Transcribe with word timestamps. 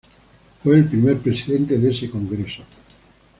Fue 0.63 0.73
el 0.77 0.85
primer 0.89 1.19
presidente 1.19 1.77
de 1.77 1.91
ese 1.91 2.09
Congreso. 2.09 2.63